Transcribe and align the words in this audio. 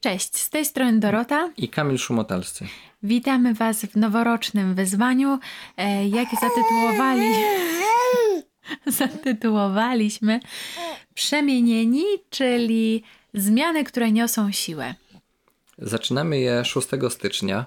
Cześć, 0.00 0.36
z 0.36 0.50
tej 0.50 0.64
strony 0.64 0.98
Dorota. 1.00 1.50
I 1.56 1.68
Kamil 1.68 1.98
Szumotalscy. 1.98 2.66
Witamy 3.02 3.54
Was 3.54 3.84
w 3.84 3.96
noworocznym 3.96 4.74
wyzwaniu, 4.74 5.38
e, 5.76 6.08
jak 6.08 6.28
zatytułowali... 6.40 7.34
zatytułowaliśmy 8.86 10.40
Przemienieni, 11.14 12.04
czyli 12.30 13.02
zmiany, 13.34 13.84
które 13.84 14.12
niosą 14.12 14.52
siłę. 14.52 14.94
Zaczynamy 15.78 16.38
je 16.38 16.64
6 16.64 16.88
stycznia 17.10 17.66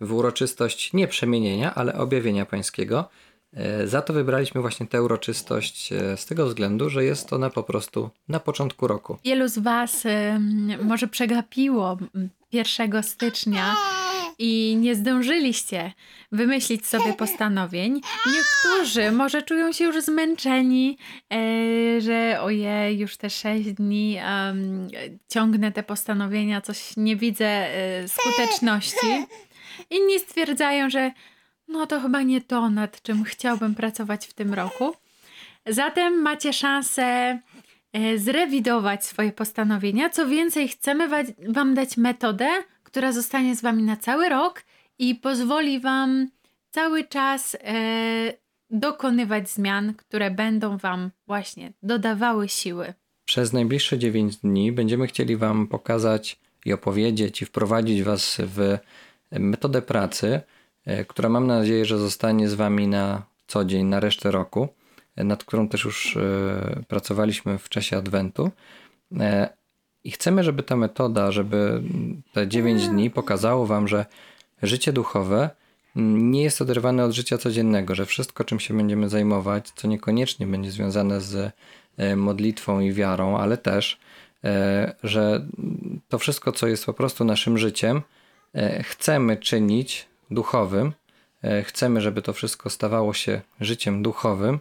w 0.00 0.12
uroczystość 0.12 0.92
nie 0.92 1.08
przemienienia, 1.08 1.74
ale 1.74 1.94
objawienia 1.94 2.46
pańskiego. 2.46 3.08
E, 3.56 3.86
za 3.86 4.02
to 4.02 4.12
wybraliśmy 4.12 4.60
właśnie 4.60 4.86
tę 4.86 5.02
uroczystość 5.02 5.92
e, 5.92 6.16
z 6.16 6.26
tego 6.26 6.46
względu, 6.46 6.90
że 6.90 7.04
jest 7.04 7.32
ona 7.32 7.50
po 7.50 7.62
prostu 7.62 8.10
na 8.28 8.40
początku 8.40 8.86
roku. 8.86 9.18
Wielu 9.24 9.48
z 9.48 9.58
Was 9.58 10.04
może 10.82 11.08
przegapiło 11.08 11.98
1 12.52 13.02
stycznia 13.02 13.76
i 14.38 14.76
nie 14.80 14.94
zdążyliście 14.94 15.92
wymyślić 16.32 16.86
sobie 16.86 17.12
postanowień. 17.12 18.00
Niektórzy 18.26 19.12
może 19.12 19.42
czują 19.42 19.72
się 19.72 19.84
już 19.84 20.02
zmęczeni, 20.02 20.98
e, 21.32 22.00
że 22.00 22.38
ojej, 22.40 22.98
już 22.98 23.16
te 23.16 23.30
6 23.30 23.72
dni 23.72 24.18
um, 24.24 24.88
ciągnę 25.28 25.72
te 25.72 25.82
postanowienia, 25.82 26.60
coś 26.60 26.96
nie 26.96 27.16
widzę 27.16 27.66
skuteczności. 28.06 29.26
Inni 29.90 30.18
stwierdzają, 30.18 30.90
że 30.90 31.10
no 31.70 31.86
to 31.86 32.00
chyba 32.00 32.22
nie 32.22 32.40
to, 32.40 32.70
nad 32.70 33.02
czym 33.02 33.24
chciałbym 33.24 33.74
pracować 33.74 34.26
w 34.26 34.34
tym 34.34 34.54
roku. 34.54 34.94
Zatem 35.66 36.22
macie 36.22 36.52
szansę 36.52 37.38
e, 37.92 38.18
zrewidować 38.18 39.04
swoje 39.06 39.32
postanowienia. 39.32 40.10
Co 40.10 40.26
więcej, 40.26 40.68
chcemy 40.68 41.08
Wam 41.48 41.74
dać 41.74 41.96
metodę, 41.96 42.48
która 42.82 43.12
zostanie 43.12 43.56
z 43.56 43.62
Wami 43.62 43.82
na 43.82 43.96
cały 43.96 44.28
rok 44.28 44.62
i 44.98 45.14
pozwoli 45.14 45.80
Wam 45.80 46.28
cały 46.70 47.04
czas 47.04 47.56
e, 47.60 48.32
dokonywać 48.70 49.50
zmian, 49.50 49.94
które 49.94 50.30
będą 50.30 50.76
Wam 50.76 51.10
właśnie 51.26 51.72
dodawały 51.82 52.48
siły. 52.48 52.94
Przez 53.24 53.52
najbliższe 53.52 53.98
9 53.98 54.36
dni 54.36 54.72
będziemy 54.72 55.06
chcieli 55.06 55.36
Wam 55.36 55.66
pokazać 55.66 56.40
i 56.64 56.72
opowiedzieć 56.72 57.42
i 57.42 57.46
wprowadzić 57.46 58.02
Was 58.02 58.36
w 58.40 58.78
metodę 59.30 59.82
pracy, 59.82 60.40
która 61.08 61.28
mam 61.28 61.46
nadzieję, 61.46 61.84
że 61.84 61.98
zostanie 61.98 62.48
z 62.48 62.54
Wami 62.54 62.88
na 62.88 63.22
co 63.46 63.64
dzień, 63.64 63.86
na 63.86 64.00
resztę 64.00 64.30
roku, 64.30 64.68
e, 65.16 65.24
nad 65.24 65.44
którą 65.44 65.68
też 65.68 65.84
już 65.84 66.16
e, 66.16 66.82
pracowaliśmy 66.88 67.58
w 67.58 67.68
czasie 67.68 67.96
Adwentu. 67.96 68.50
I 70.04 70.10
chcemy, 70.10 70.44
żeby 70.44 70.62
ta 70.62 70.76
metoda, 70.76 71.32
żeby 71.32 71.82
te 72.32 72.48
9 72.48 72.88
dni 72.88 73.10
pokazało 73.10 73.66
Wam, 73.66 73.88
że 73.88 74.06
życie 74.62 74.92
duchowe 74.92 75.50
nie 75.94 76.42
jest 76.42 76.62
oderwane 76.62 77.04
od 77.04 77.12
życia 77.12 77.38
codziennego, 77.38 77.94
że 77.94 78.06
wszystko, 78.06 78.44
czym 78.44 78.60
się 78.60 78.74
będziemy 78.74 79.08
zajmować, 79.08 79.70
co 79.70 79.88
niekoniecznie 79.88 80.46
będzie 80.46 80.70
związane 80.70 81.20
z 81.20 81.52
modlitwą 82.16 82.80
i 82.80 82.92
wiarą, 82.92 83.38
ale 83.38 83.58
też, 83.58 83.98
że 85.02 85.46
to 86.08 86.18
wszystko, 86.18 86.52
co 86.52 86.66
jest 86.66 86.86
po 86.86 86.94
prostu 86.94 87.24
naszym 87.24 87.58
życiem, 87.58 88.02
E, 88.54 88.82
chcemy 88.82 89.36
czynić 89.36 90.06
duchowym, 90.30 90.92
e, 91.42 91.62
chcemy, 91.62 92.00
żeby 92.00 92.22
to 92.22 92.32
wszystko 92.32 92.70
stawało 92.70 93.14
się 93.14 93.40
życiem 93.60 94.02
duchowym, 94.02 94.58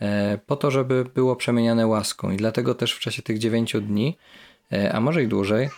e, 0.00 0.38
po 0.46 0.56
to, 0.56 0.70
żeby 0.70 1.04
było 1.14 1.36
przemieniane 1.36 1.86
łaską. 1.86 2.30
I 2.30 2.36
dlatego 2.36 2.74
też 2.74 2.92
w 2.92 3.00
czasie 3.00 3.22
tych 3.22 3.38
dziewięciu 3.38 3.80
dni, 3.80 4.16
a 4.92 5.00
może 5.00 5.22
i 5.22 5.28
dłużej, 5.28 5.70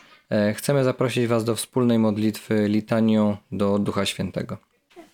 chcemy 0.54 0.84
zaprosić 0.84 1.26
Was 1.26 1.44
do 1.44 1.54
wspólnej 1.56 1.98
modlitwy 1.98 2.68
litanią 2.68 3.36
do 3.52 3.78
Ducha 3.78 4.06
Świętego. 4.06 4.56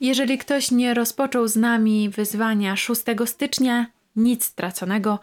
Jeżeli 0.00 0.38
ktoś 0.38 0.70
nie 0.70 0.94
rozpoczął 0.94 1.48
z 1.48 1.56
nami 1.56 2.08
wyzwania 2.08 2.76
6 2.76 3.02
stycznia, 3.26 3.86
nic 4.16 4.44
straconego, 4.44 5.18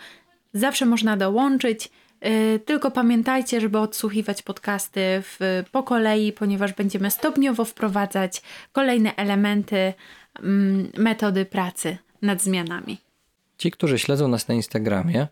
zawsze 0.53 0.85
można 0.85 1.17
dołączyć. 1.17 1.89
Y, 2.25 2.59
tylko 2.65 2.91
pamiętajcie, 2.91 3.61
żeby 3.61 3.79
odsłuchiwać 3.79 4.41
podcasty 4.41 5.01
w, 5.21 5.63
po 5.71 5.83
kolei, 5.83 6.31
ponieważ 6.31 6.73
będziemy 6.73 7.11
stopniowo 7.11 7.65
wprowadzać 7.65 8.41
kolejne 8.71 9.15
elementy 9.15 9.93
mm, 10.39 10.91
metody 10.97 11.45
pracy 11.45 11.97
nad 12.21 12.41
zmianami. 12.41 12.97
Ci, 13.57 13.71
którzy 13.71 13.99
śledzą 13.99 14.27
nas 14.27 14.47
na 14.47 14.53
Instagramie, 14.53 15.27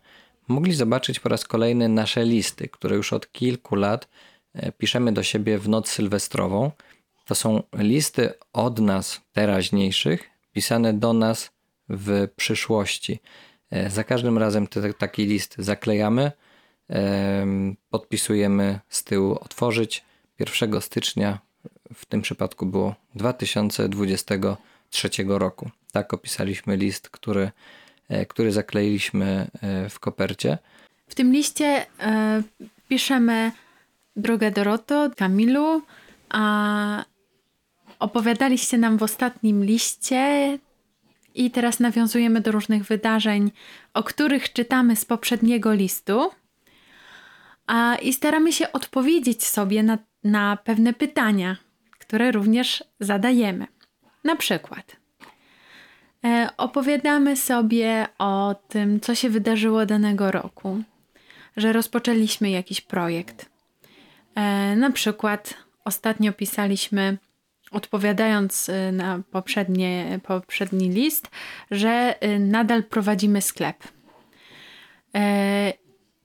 mogli 0.48 0.72
zobaczyć 0.74 1.20
po 1.20 1.28
raz 1.28 1.44
kolejny 1.44 1.88
nasze 1.88 2.24
listy, 2.24 2.68
które 2.68 2.96
już 2.96 3.12
od 3.12 3.32
kilku 3.32 3.74
lat 3.74 4.08
e, 4.54 4.72
piszemy 4.72 5.12
do 5.12 5.22
siebie 5.22 5.58
w 5.58 5.68
noc 5.68 5.88
sylwestrową. 5.88 6.70
To 7.24 7.34
są 7.34 7.62
listy 7.74 8.32
od 8.52 8.78
nas 8.78 9.20
teraźniejszych, 9.32 10.30
pisane 10.52 10.92
do 10.92 11.12
nas 11.12 11.50
w 11.88 12.28
przyszłości. 12.36 13.20
E, 13.70 13.90
za 13.90 14.04
każdym 14.04 14.38
razem 14.38 14.66
te, 14.66 14.94
taki 14.94 15.26
list 15.26 15.54
zaklejamy 15.58 16.32
podpisujemy 17.90 18.80
z 18.88 19.04
tyłu 19.04 19.38
otworzyć 19.40 20.04
1 20.38 20.80
stycznia, 20.80 21.38
w 21.94 22.06
tym 22.06 22.22
przypadku 22.22 22.66
było 22.66 22.94
2023 23.14 25.10
roku. 25.26 25.70
Tak 25.92 26.14
opisaliśmy 26.14 26.76
list, 26.76 27.10
który, 27.10 27.50
e, 28.08 28.26
który 28.26 28.52
zakleiliśmy 28.52 29.50
e, 29.62 29.88
w 29.88 30.00
kopercie. 30.00 30.58
W 31.08 31.14
tym 31.14 31.32
liście 31.32 31.86
e, 32.00 32.42
piszemy 32.88 33.52
Drogę 34.16 34.50
Doroto, 34.50 35.10
Kamilu, 35.16 35.82
a 36.28 37.04
opowiadaliście 37.98 38.78
nam 38.78 38.98
w 38.98 39.02
ostatnim 39.02 39.64
liście 39.64 40.58
i 41.34 41.50
teraz 41.50 41.80
nawiązujemy 41.80 42.40
do 42.40 42.52
różnych 42.52 42.84
wydarzeń, 42.84 43.50
o 43.94 44.02
których 44.02 44.52
czytamy 44.52 44.96
z 44.96 45.04
poprzedniego 45.04 45.72
listu 45.72 46.30
a, 47.66 47.96
i 47.96 48.12
staramy 48.12 48.52
się 48.52 48.72
odpowiedzieć 48.72 49.46
sobie 49.46 49.82
na, 49.82 49.98
na 50.24 50.58
pewne 50.64 50.92
pytania, 50.92 51.56
które 51.98 52.32
również 52.32 52.84
zadajemy. 53.00 53.66
Na 54.24 54.36
przykład 54.36 54.96
e, 56.24 56.48
opowiadamy 56.56 57.36
sobie 57.36 58.06
o 58.18 58.54
tym, 58.68 59.00
co 59.00 59.14
się 59.14 59.30
wydarzyło 59.30 59.86
danego 59.86 60.30
roku, 60.30 60.82
że 61.56 61.72
rozpoczęliśmy 61.72 62.50
jakiś 62.50 62.80
projekt. 62.80 63.50
E, 64.34 64.76
na 64.76 64.90
przykład 64.90 65.54
ostatnio 65.84 66.32
pisaliśmy, 66.32 67.18
odpowiadając 67.70 68.68
e, 68.68 68.92
na 68.92 69.22
poprzednie, 69.30 70.20
poprzedni 70.22 70.90
list, 70.90 71.30
że 71.70 72.14
e, 72.20 72.38
nadal 72.38 72.82
prowadzimy 72.84 73.42
sklep. 73.42 73.76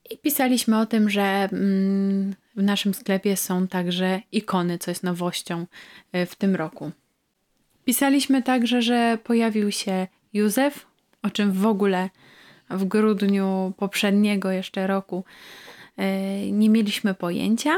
I 0.09 0.17
pisaliśmy 0.17 0.79
o 0.79 0.85
tym, 0.85 1.09
że 1.09 1.21
mm, 1.21 2.35
w 2.55 2.63
naszym 2.63 2.93
sklepie 2.93 3.37
są 3.37 3.67
także 3.67 4.21
ikony, 4.31 4.77
co 4.77 4.91
jest 4.91 5.03
nowością 5.03 5.65
e, 6.11 6.25
w 6.25 6.35
tym 6.35 6.55
roku. 6.55 6.91
Pisaliśmy 7.85 8.43
także, 8.43 8.81
że 8.81 9.17
pojawił 9.23 9.71
się 9.71 10.07
Józef, 10.33 10.85
o 11.23 11.29
czym 11.29 11.51
w 11.51 11.65
ogóle 11.65 12.09
w 12.69 12.85
grudniu 12.85 13.73
poprzedniego 13.77 14.51
jeszcze 14.51 14.87
roku 14.87 15.23
e, 15.97 16.51
nie 16.51 16.69
mieliśmy 16.69 17.13
pojęcia. 17.13 17.75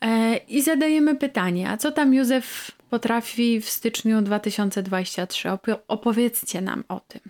E, 0.00 0.36
I 0.36 0.62
zadajemy 0.62 1.16
pytanie, 1.16 1.70
a 1.70 1.76
co 1.76 1.92
tam 1.92 2.14
Józef 2.14 2.70
potrafi 2.90 3.60
w 3.60 3.70
styczniu 3.70 4.22
2023? 4.22 5.48
Opowiedzcie 5.88 6.60
nam 6.60 6.84
o 6.88 7.00
tym. 7.00 7.20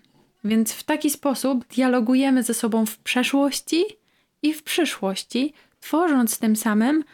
Więc 0.45 0.73
w 0.73 0.85
taki 0.85 1.11
sposób 1.11 1.67
dialogujemy 1.67 2.43
ze 2.43 2.55
sobą 2.55 2.87
w 2.87 2.99
przeszłości 2.99 3.85
i 4.43 4.55
w 4.55 4.63
przyszłości, 4.63 5.53
tworząc 5.81 6.39
tym 6.39 6.57
samym 6.57 7.05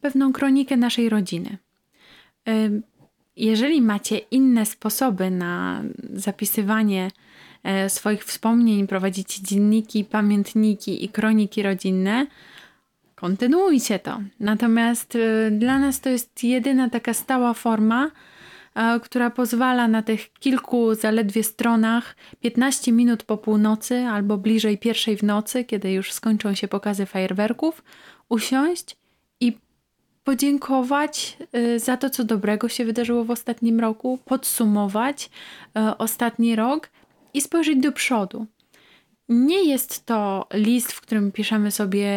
pewną 0.00 0.32
kronikę 0.32 0.76
naszej 0.76 1.08
rodziny. 1.08 1.58
Jeżeli 3.36 3.82
macie 3.82 4.18
inne 4.18 4.66
sposoby 4.66 5.30
na 5.30 5.82
zapisywanie 6.14 7.10
e, 7.62 7.90
swoich 7.90 8.24
wspomnień, 8.24 8.86
prowadzicie 8.86 9.42
dzienniki, 9.42 10.04
pamiętniki 10.04 11.04
i 11.04 11.08
kroniki 11.08 11.62
rodzinne, 11.62 12.26
kontynuujcie 13.14 13.98
to. 13.98 14.20
Natomiast 14.40 15.16
e, 15.16 15.50
dla 15.50 15.78
nas 15.78 16.00
to 16.00 16.08
jest 16.08 16.44
jedyna 16.44 16.90
taka 16.90 17.14
stała 17.14 17.54
forma, 17.54 18.10
która 19.02 19.30
pozwala 19.30 19.88
na 19.88 20.02
tych 20.02 20.32
kilku 20.32 20.94
zaledwie 20.94 21.42
stronach 21.42 22.16
15 22.40 22.92
minut 22.92 23.22
po 23.22 23.36
północy 23.36 23.96
albo 23.96 24.38
bliżej 24.38 24.78
pierwszej 24.78 25.16
w 25.16 25.22
nocy, 25.22 25.64
kiedy 25.64 25.92
już 25.92 26.12
skończą 26.12 26.54
się 26.54 26.68
pokazy 26.68 27.06
fajerwerków, 27.06 27.84
usiąść 28.28 28.96
i 29.40 29.58
podziękować 30.24 31.36
e, 31.52 31.78
za 31.78 31.96
to, 31.96 32.10
co 32.10 32.24
dobrego 32.24 32.68
się 32.68 32.84
wydarzyło 32.84 33.24
w 33.24 33.30
ostatnim 33.30 33.80
roku, 33.80 34.18
podsumować 34.24 35.30
e, 35.76 35.98
ostatni 35.98 36.56
rok 36.56 36.90
i 37.34 37.40
spojrzeć 37.40 37.80
do 37.80 37.92
przodu. 37.92 38.46
Nie 39.28 39.64
jest 39.64 40.06
to 40.06 40.48
list, 40.52 40.92
w 40.92 41.00
którym 41.00 41.32
piszemy 41.32 41.70
sobie 41.70 42.10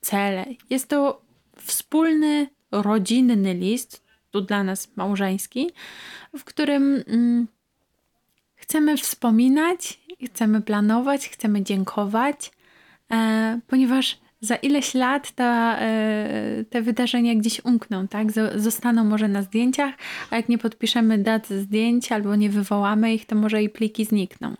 cele. 0.00 0.46
Jest 0.70 0.88
to 0.88 1.22
wspólny, 1.56 2.46
rodzinny 2.72 3.54
list, 3.54 4.07
tu 4.30 4.40
dla 4.40 4.64
nas 4.64 4.96
małżeński, 4.96 5.70
w 6.38 6.44
którym 6.44 7.04
mm, 7.06 7.48
chcemy 8.54 8.96
wspominać, 8.96 10.00
chcemy 10.26 10.62
planować, 10.62 11.28
chcemy 11.28 11.62
dziękować, 11.62 12.50
e, 13.12 13.60
ponieważ 13.66 14.18
za 14.40 14.56
ileś 14.56 14.94
lat 14.94 15.30
ta, 15.30 15.78
e, 15.78 16.64
te 16.70 16.82
wydarzenia 16.82 17.34
gdzieś 17.34 17.64
umkną, 17.64 18.08
tak? 18.08 18.26
Zostaną 18.54 19.04
może 19.04 19.28
na 19.28 19.42
zdjęciach, 19.42 19.94
a 20.30 20.36
jak 20.36 20.48
nie 20.48 20.58
podpiszemy 20.58 21.18
dat 21.18 21.48
zdjęć 21.48 22.12
albo 22.12 22.36
nie 22.36 22.50
wywołamy 22.50 23.14
ich, 23.14 23.26
to 23.26 23.36
może 23.36 23.62
i 23.62 23.68
pliki 23.68 24.04
znikną. 24.04 24.54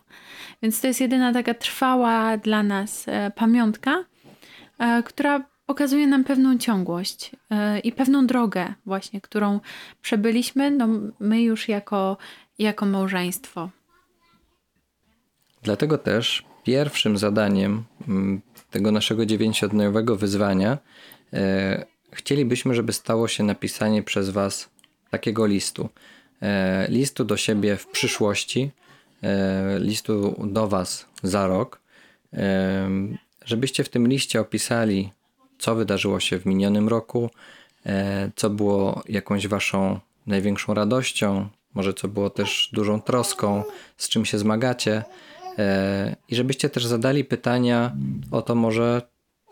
Więc 0.61 0.81
to 0.81 0.87
jest 0.87 1.01
jedyna 1.01 1.33
taka 1.33 1.53
trwała 1.53 2.37
dla 2.37 2.63
nas 2.63 3.05
e, 3.07 3.31
pamiątka, 3.35 4.05
która 5.05 5.48
pokazuje 5.69 6.07
nam 6.07 6.23
pewną 6.23 6.57
ciągłość 6.57 7.31
i 7.83 7.91
pewną 7.91 8.27
drogę 8.27 8.73
właśnie, 8.85 9.21
którą 9.21 9.59
przebyliśmy, 10.01 10.71
no 10.71 10.87
my 11.19 11.41
już 11.41 11.67
jako, 11.67 12.17
jako 12.59 12.85
małżeństwo. 12.85 13.69
Dlatego 15.63 15.97
też 15.97 16.45
pierwszym 16.63 17.17
zadaniem 17.17 17.83
mm, 18.07 18.41
tego 18.71 18.91
naszego 18.91 19.25
dziewięciodniowego 19.25 20.15
wyzwania 20.15 20.77
e, 21.33 21.85
chcielibyśmy, 22.11 22.75
żeby 22.75 22.93
stało 22.93 23.27
się 23.27 23.43
napisanie 23.43 24.03
przez 24.03 24.29
Was 24.29 24.69
takiego 25.09 25.45
listu. 25.45 25.89
E, 26.41 26.87
listu 26.89 27.25
do 27.25 27.37
siebie 27.37 27.77
w 27.77 27.87
przyszłości, 27.87 28.71
e, 29.23 29.79
listu 29.79 30.45
do 30.47 30.67
Was 30.67 31.05
za 31.23 31.47
rok, 31.47 31.81
e, 32.33 32.89
żebyście 33.45 33.83
w 33.83 33.89
tym 33.89 34.07
liście 34.07 34.41
opisali, 34.41 35.18
co 35.59 35.75
wydarzyło 35.75 36.19
się 36.19 36.39
w 36.39 36.45
minionym 36.45 36.87
roku, 36.87 37.29
e, 37.85 38.31
co 38.35 38.49
było 38.49 39.03
jakąś 39.09 39.47
Waszą 39.47 39.99
największą 40.27 40.73
radością, 40.73 41.49
może 41.73 41.93
co 41.93 42.07
było 42.07 42.29
też 42.29 42.69
dużą 42.73 43.01
troską, 43.01 43.63
z 43.97 44.09
czym 44.09 44.25
się 44.25 44.37
zmagacie. 44.39 45.03
E, 45.57 46.15
I 46.29 46.35
żebyście 46.35 46.69
też 46.69 46.85
zadali 46.85 47.25
pytania 47.25 47.91
o 48.31 48.41
to 48.41 48.55
może, 48.55 49.01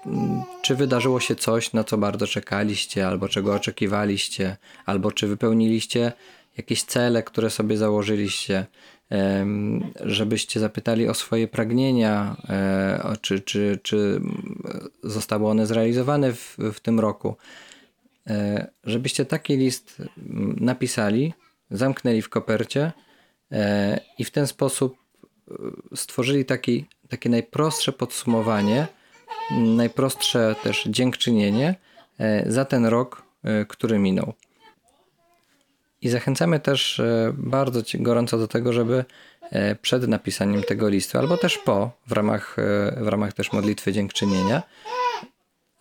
mm, 0.05 0.43
czy 0.61 0.75
wydarzyło 0.75 1.19
się 1.19 1.35
coś, 1.35 1.73
na 1.73 1.83
co 1.83 1.97
bardzo 1.97 2.27
czekaliście, 2.27 3.07
albo 3.07 3.29
czego 3.29 3.53
oczekiwaliście, 3.53 4.57
albo 4.85 5.11
czy 5.11 5.27
wypełniliście 5.27 6.11
jakieś 6.57 6.83
cele, 6.83 7.23
które 7.23 7.49
sobie 7.49 7.77
założyliście, 7.77 8.65
żebyście 10.05 10.59
zapytali 10.59 11.07
o 11.07 11.13
swoje 11.13 11.47
pragnienia, 11.47 12.37
e, 12.49 13.15
czy, 13.21 13.39
czy, 13.39 13.79
czy 13.83 14.21
zostały 15.03 15.47
one 15.47 15.67
zrealizowane 15.67 16.33
w, 16.33 16.57
w 16.73 16.79
tym 16.79 16.99
roku. 16.99 17.35
E, 18.27 18.67
żebyście 18.83 19.25
taki 19.25 19.57
list 19.57 20.01
napisali, 20.57 21.33
zamknęli 21.71 22.21
w 22.21 22.29
kopercie 22.29 22.91
i 24.17 24.25
w 24.25 24.31
ten 24.31 24.47
sposób 24.47 24.97
stworzyli 25.95 26.45
taki, 26.45 26.85
takie 27.09 27.29
najprostsze 27.29 27.91
podsumowanie, 27.91 28.87
najprostsze 29.51 30.55
też 30.63 30.83
dziękczynienie 30.89 31.75
e, 32.19 32.51
za 32.51 32.65
ten 32.65 32.85
rok, 32.85 33.23
e, 33.43 33.65
który 33.65 33.99
minął. 33.99 34.33
I 36.01 36.09
zachęcamy 36.09 36.59
też 36.59 36.99
e, 36.99 37.33
bardzo 37.37 37.81
gorąco 37.93 38.37
do 38.37 38.47
tego, 38.47 38.73
żeby 38.73 39.05
przed 39.81 40.07
napisaniem 40.07 40.63
tego 40.63 40.89
listu, 40.89 41.17
albo 41.17 41.37
też 41.37 41.57
po, 41.57 41.91
w 42.07 42.11
ramach, 42.11 42.55
w 42.97 43.07
ramach 43.07 43.33
też 43.33 43.53
modlitwy 43.53 43.93
dziękczynienia, 43.93 44.63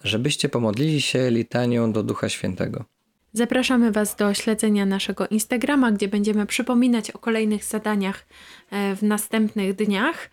żebyście 0.05 0.49
pomodlili 0.49 1.03
się 1.03 1.31
litanią 1.31 1.93
do 1.93 2.03
Ducha 2.03 2.29
Świętego. 2.29 2.85
Zapraszamy 3.37 3.93
Was 3.93 4.17
do 4.17 4.35
śledzenia 4.35 4.87
naszego 4.87 5.27
Instagrama, 5.27 5.93
gdzie 5.93 6.09
będziemy 6.09 6.47
przypominać 6.47 7.11
o 7.11 7.19
kolejnych 7.19 7.65
zadaniach 7.65 8.27
e, 8.71 8.97
w 8.97 9.03
następnych 9.03 9.75
dniach. 9.75 10.31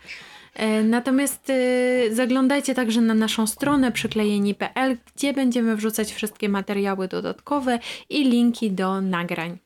E, 0.53 0.83
natomiast 0.83 1.49
e, 1.49 2.15
zaglądajcie 2.15 2.75
także 2.75 3.01
na 3.01 3.13
naszą 3.13 3.47
stronę 3.47 3.91
przyklejeni.pl, 3.91 4.97
gdzie 5.15 5.33
będziemy 5.33 5.75
wrzucać 5.75 6.13
wszystkie 6.13 6.49
materiały 6.49 7.07
dodatkowe 7.07 7.79
i 8.09 8.29
linki 8.29 8.71
do 8.71 9.01
nagrań. 9.01 9.57